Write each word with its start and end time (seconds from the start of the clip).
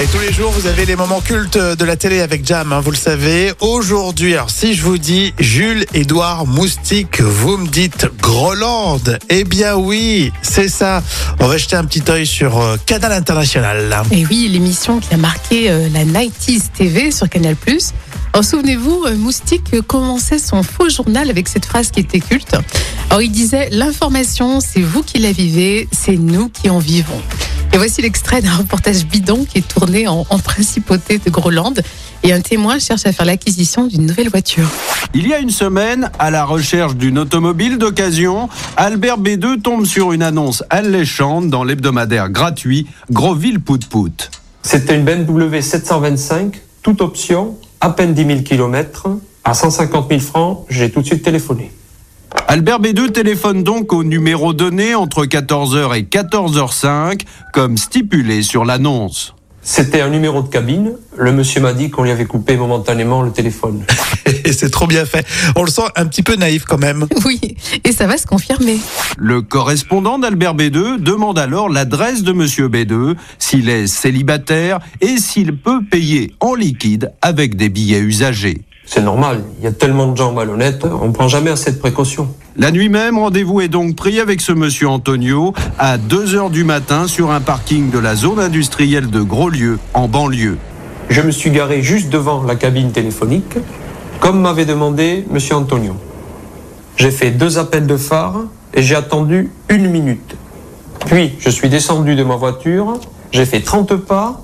Et 0.00 0.06
tous 0.06 0.18
les 0.20 0.32
jours, 0.32 0.50
vous 0.52 0.66
avez 0.66 0.86
les 0.86 0.96
moments 0.96 1.20
cultes 1.20 1.58
de 1.58 1.84
la 1.84 1.96
télé 1.96 2.22
avec 2.22 2.46
Jam, 2.46 2.72
hein, 2.72 2.80
vous 2.80 2.92
le 2.92 2.96
savez. 2.96 3.52
Aujourd'hui, 3.60 4.32
alors 4.32 4.48
si 4.48 4.72
je 4.72 4.82
vous 4.82 4.96
dis 4.96 5.34
Jules 5.38 5.84
Édouard 5.92 6.46
Moustique, 6.46 7.20
vous 7.20 7.58
me 7.58 7.68
dites 7.68 8.06
Groland. 8.18 9.02
Eh 9.28 9.44
bien 9.44 9.76
oui, 9.76 10.32
c'est 10.40 10.70
ça. 10.70 11.02
On 11.40 11.46
va 11.46 11.58
jeter 11.58 11.76
un 11.76 11.84
petit 11.84 12.02
œil 12.10 12.26
sur 12.26 12.58
euh, 12.58 12.76
Canal 12.86 13.12
International. 13.12 14.02
Et 14.10 14.24
oui, 14.24 14.48
l'émission 14.48 14.98
qui 14.98 15.12
a 15.12 15.18
marqué 15.18 15.70
euh, 15.70 15.90
la 15.90 16.04
90s 16.04 16.70
TV 16.74 17.10
sur 17.10 17.28
Canal+. 17.28 17.54
Alors 18.32 18.44
souvenez-vous, 18.44 19.04
euh, 19.04 19.16
Moustique 19.16 19.78
commençait 19.82 20.38
son 20.38 20.62
faux 20.62 20.88
journal 20.88 21.28
avec 21.28 21.48
cette 21.48 21.66
phrase 21.66 21.90
qui 21.90 22.00
était 22.00 22.20
culte. 22.20 22.56
Alors 23.10 23.20
il 23.20 23.30
disait 23.30 23.68
l'information, 23.70 24.60
c'est 24.60 24.80
vous 24.80 25.02
qui 25.02 25.18
la 25.18 25.32
vivez, 25.32 25.86
c'est 25.92 26.16
nous 26.16 26.48
qui 26.48 26.70
en 26.70 26.78
vivons. 26.78 27.20
Et 27.74 27.78
voici 27.78 28.02
l'extrait 28.02 28.42
d'un 28.42 28.54
reportage 28.54 29.06
bidon 29.06 29.46
qui 29.46 29.58
est 29.58 29.66
tourné 29.66 30.06
en, 30.06 30.26
en 30.28 30.38
principauté 30.38 31.18
de 31.18 31.30
Groland. 31.30 31.72
Et 32.22 32.32
un 32.32 32.42
témoin 32.42 32.78
cherche 32.78 33.06
à 33.06 33.12
faire 33.12 33.24
l'acquisition 33.24 33.86
d'une 33.86 34.04
nouvelle 34.04 34.28
voiture. 34.28 34.68
Il 35.14 35.26
y 35.26 35.32
a 35.32 35.38
une 35.38 35.50
semaine, 35.50 36.10
à 36.18 36.30
la 36.30 36.44
recherche 36.44 36.96
d'une 36.96 37.18
automobile 37.18 37.78
d'occasion, 37.78 38.50
Albert 38.76 39.18
B2 39.18 39.62
tombe 39.62 39.86
sur 39.86 40.12
une 40.12 40.22
annonce 40.22 40.62
alléchante 40.68 41.48
dans 41.48 41.64
l'hebdomadaire 41.64 42.28
gratuit 42.28 42.86
Grosville 43.10 43.60
Pout 43.60 43.86
Pout. 43.86 44.30
C'était 44.62 44.94
une 44.94 45.04
BMW 45.04 45.60
725, 45.62 46.60
toute 46.82 47.00
option, 47.00 47.56
à 47.80 47.90
peine 47.90 48.12
10 48.12 48.26
000 48.26 48.40
km. 48.42 49.08
À 49.44 49.54
150 49.54 50.08
000 50.10 50.20
francs, 50.20 50.66
j'ai 50.68 50.90
tout 50.90 51.00
de 51.00 51.06
suite 51.06 51.22
téléphoné. 51.22 51.72
Albert 52.52 52.82
B2 52.82 53.12
téléphone 53.12 53.64
donc 53.64 53.94
au 53.94 54.04
numéro 54.04 54.52
donné 54.52 54.94
entre 54.94 55.24
14h 55.24 55.96
et 55.96 56.02
14h05, 56.02 57.22
comme 57.50 57.78
stipulé 57.78 58.42
sur 58.42 58.66
l'annonce. 58.66 59.34
C'était 59.62 60.02
un 60.02 60.10
numéro 60.10 60.42
de 60.42 60.48
cabine. 60.48 60.92
Le 61.16 61.32
monsieur 61.32 61.62
m'a 61.62 61.72
dit 61.72 61.88
qu'on 61.88 62.02
lui 62.02 62.10
avait 62.10 62.26
coupé 62.26 62.58
momentanément 62.58 63.22
le 63.22 63.32
téléphone. 63.32 63.82
Et 64.44 64.52
c'est 64.52 64.68
trop 64.68 64.86
bien 64.86 65.06
fait. 65.06 65.26
On 65.56 65.64
le 65.64 65.70
sent 65.70 65.86
un 65.96 66.04
petit 66.04 66.22
peu 66.22 66.36
naïf 66.36 66.64
quand 66.64 66.76
même. 66.76 67.06
Oui, 67.24 67.40
et 67.84 67.92
ça 67.92 68.06
va 68.06 68.18
se 68.18 68.26
confirmer. 68.26 68.78
Le 69.16 69.40
correspondant 69.40 70.18
d'Albert 70.18 70.54
B2 70.54 70.98
demande 70.98 71.38
alors 71.38 71.70
l'adresse 71.70 72.22
de 72.22 72.32
Monsieur 72.32 72.68
B2, 72.68 73.14
s'il 73.38 73.70
est 73.70 73.86
célibataire 73.86 74.80
et 75.00 75.16
s'il 75.16 75.56
peut 75.56 75.80
payer 75.90 76.34
en 76.40 76.54
liquide 76.54 77.12
avec 77.22 77.56
des 77.56 77.70
billets 77.70 78.00
usagés. 78.00 78.60
C'est 78.84 79.02
normal, 79.02 79.42
il 79.58 79.64
y 79.64 79.66
a 79.66 79.72
tellement 79.72 80.08
de 80.08 80.16
gens 80.16 80.32
malhonnêtes, 80.32 80.84
on 80.84 81.08
ne 81.08 81.12
prend 81.12 81.28
jamais 81.28 81.50
assez 81.50 81.70
de 81.72 81.78
précautions. 81.78 82.28
La 82.56 82.70
nuit 82.70 82.88
même, 82.88 83.16
rendez-vous 83.16 83.60
est 83.60 83.68
donc 83.68 83.96
pris 83.96 84.20
avec 84.20 84.40
ce 84.40 84.52
monsieur 84.52 84.88
Antonio 84.88 85.54
à 85.78 85.98
2 85.98 86.34
heures 86.34 86.50
du 86.50 86.64
matin 86.64 87.06
sur 87.06 87.30
un 87.30 87.40
parking 87.40 87.90
de 87.90 87.98
la 87.98 88.16
zone 88.16 88.40
industrielle 88.40 89.08
de 89.08 89.22
Groslieu, 89.22 89.78
en 89.94 90.08
banlieue. 90.08 90.58
Je 91.08 91.20
me 91.20 91.30
suis 91.30 91.50
garé 91.50 91.82
juste 91.82 92.10
devant 92.10 92.42
la 92.42 92.56
cabine 92.56 92.90
téléphonique, 92.90 93.56
comme 94.20 94.40
m'avait 94.40 94.66
demandé 94.66 95.24
monsieur 95.30 95.54
Antonio. 95.54 95.94
J'ai 96.96 97.10
fait 97.10 97.30
deux 97.30 97.58
appels 97.58 97.86
de 97.86 97.96
phare 97.96 98.40
et 98.74 98.82
j'ai 98.82 98.96
attendu 98.96 99.50
une 99.68 99.88
minute. 99.88 100.36
Puis, 101.06 101.34
je 101.38 101.50
suis 101.50 101.68
descendu 101.68 102.16
de 102.16 102.24
ma 102.24 102.36
voiture, 102.36 102.98
j'ai 103.30 103.46
fait 103.46 103.60
30 103.60 103.96
pas, 103.96 104.42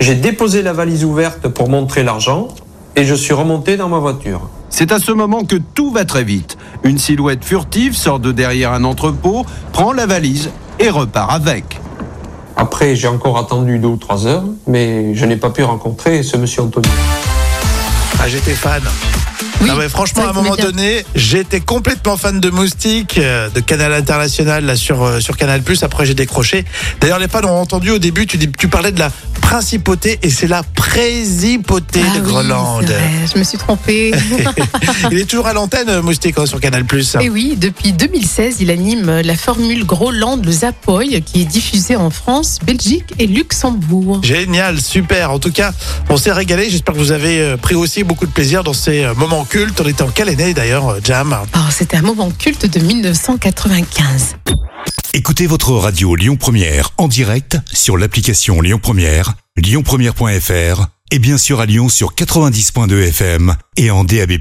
j'ai 0.00 0.14
déposé 0.14 0.62
la 0.62 0.72
valise 0.72 1.04
ouverte 1.04 1.48
pour 1.48 1.68
montrer 1.68 2.02
l'argent 2.02 2.48
et 2.96 3.04
je 3.04 3.14
suis 3.14 3.32
remonté 3.32 3.76
dans 3.76 3.88
ma 3.88 3.98
voiture. 3.98 4.48
C'est 4.70 4.92
à 4.92 4.98
ce 4.98 5.12
moment 5.12 5.44
que 5.44 5.56
tout 5.56 5.90
va 5.90 6.04
très 6.04 6.24
vite. 6.24 6.56
Une 6.82 6.98
silhouette 6.98 7.44
furtive 7.44 7.96
sort 7.96 8.18
de 8.18 8.32
derrière 8.32 8.72
un 8.72 8.84
entrepôt, 8.84 9.44
prend 9.72 9.92
la 9.92 10.06
valise 10.06 10.50
et 10.78 10.90
repart 10.90 11.32
avec. 11.32 11.80
Après, 12.56 12.94
j'ai 12.94 13.08
encore 13.08 13.38
attendu 13.38 13.78
deux 13.78 13.88
ou 13.88 13.96
trois 13.96 14.26
heures, 14.26 14.44
mais 14.66 15.14
je 15.14 15.26
n'ai 15.26 15.36
pas 15.36 15.50
pu 15.50 15.62
rencontrer 15.62 16.22
ce 16.22 16.36
monsieur 16.36 16.62
Antonio. 16.62 16.90
Ah, 18.24 18.28
j'étais 18.30 18.54
fan. 18.54 18.80
Oui, 19.60 19.68
Non, 19.68 19.76
mais 19.76 19.88
franchement, 19.88 20.24
à 20.26 20.30
un 20.30 20.32
moment 20.32 20.56
donné, 20.56 21.04
j'étais 21.14 21.60
complètement 21.60 22.16
fan 22.16 22.40
de 22.40 22.48
Moustique, 22.50 23.18
euh, 23.18 23.50
de 23.50 23.60
Canal 23.60 23.92
International 23.92 24.64
là, 24.64 24.76
sur, 24.76 25.02
euh, 25.02 25.20
sur 25.20 25.36
Canal+. 25.36 25.62
Après, 25.82 26.06
j'ai 26.06 26.14
décroché. 26.14 26.64
D'ailleurs, 27.00 27.18
les 27.18 27.28
fans 27.28 27.44
ont 27.44 27.60
entendu 27.60 27.90
au 27.90 27.98
début, 27.98 28.26
tu, 28.26 28.38
dis, 28.38 28.50
tu 28.50 28.68
parlais 28.68 28.92
de 28.92 28.98
la 28.98 29.10
principauté 29.42 30.18
et 30.22 30.30
c'est 30.30 30.46
la 30.46 30.62
présipauté 30.62 32.00
Ah 32.02 32.18
de 32.18 32.24
oui, 32.24 33.28
je 33.32 33.38
me 33.38 33.44
suis 33.44 33.58
trompée. 33.58 34.12
Il 35.10 35.18
est 35.18 35.26
toujours 35.26 35.46
à 35.46 35.52
l'antenne, 35.52 35.88
euh, 35.88 36.02
Moustique, 36.02 36.38
hein, 36.38 36.46
sur 36.46 36.60
Canal+. 36.60 36.84
Et 37.20 37.28
oui, 37.28 37.56
depuis 37.56 37.92
2016, 37.92 38.56
il 38.60 38.70
anime 38.70 39.20
la 39.20 39.36
formule 39.36 39.84
Groland, 39.84 40.40
le 40.42 40.50
Zapoy, 40.50 41.22
qui 41.22 41.42
est 41.42 41.44
diffusée 41.44 41.96
en 41.96 42.10
France, 42.10 42.58
Belgique 42.64 43.12
et 43.18 43.26
Luxembourg. 43.26 44.20
Génial, 44.22 44.80
super. 44.80 45.30
En 45.30 45.38
tout 45.38 45.52
cas, 45.52 45.72
on 46.08 46.16
s'est 46.16 46.32
régalé. 46.32 46.70
J'espère 46.70 46.94
que 46.94 46.98
vous 46.98 47.12
avez 47.12 47.56
pris 47.56 47.74
aussi 47.74 48.02
beaucoup 48.02 48.13
de 48.22 48.30
plaisir 48.30 48.64
dans 48.64 48.72
ces 48.72 49.04
euh, 49.04 49.14
moments 49.14 49.44
cultes. 49.44 49.80
On 49.80 49.88
était 49.88 50.02
en 50.02 50.08
quelle 50.08 50.28
année 50.28 50.54
d'ailleurs, 50.54 50.88
euh, 50.88 51.00
Jam 51.02 51.36
Oh, 51.54 51.58
c'était 51.70 51.96
un 51.96 52.02
moment 52.02 52.30
culte 52.30 52.66
de 52.66 52.80
1995. 52.80 54.36
Écoutez 55.12 55.46
votre 55.46 55.72
radio 55.72 56.14
Lyon 56.14 56.36
Première 56.36 56.90
en 56.98 57.08
direct 57.08 57.58
sur 57.72 57.96
l'application 57.96 58.60
Lyon 58.60 58.78
Première, 58.82 59.34
lyonpremière.fr 59.56 60.86
et 61.10 61.18
bien 61.18 61.38
sûr 61.38 61.60
à 61.60 61.66
Lyon 61.66 61.88
sur 61.88 62.14
90.2 62.14 63.08
FM 63.08 63.54
et 63.76 63.90
en 63.90 64.04
DAB+. 64.04 64.38